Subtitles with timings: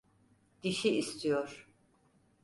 [0.63, 1.67] Dişi istiyor!